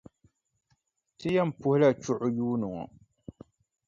Ti 1.17 1.27
yɛn 1.35 1.49
puhila 1.59 1.89
chuɣu 2.03 2.27
yuuni 2.37 2.67
ŋɔ. 2.75 2.83